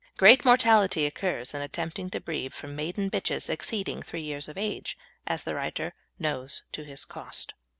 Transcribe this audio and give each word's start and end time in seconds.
Great 0.17 0.43
mortality 0.43 1.05
occurs 1.05 1.53
in 1.53 1.61
attempting 1.61 2.09
to 2.09 2.19
breed 2.19 2.55
from 2.55 2.75
maiden 2.75 3.07
bitches 3.07 3.51
exceeding 3.51 4.01
three 4.01 4.23
years 4.23 4.47
of 4.47 4.57
age, 4.57 4.97
as 5.27 5.43
the 5.43 5.53
writer 5.53 5.93
knows 6.17 6.63
to 6.71 6.83
his 6.83 7.05
cost. 7.05 7.53